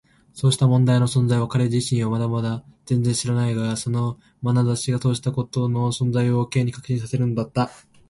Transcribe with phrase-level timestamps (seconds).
[0.33, 7.69] そうした問題の存在を彼自身はまだ全然知らないが、そのまなざしがそうしたことの存在を Ｋ に確信させるのだった。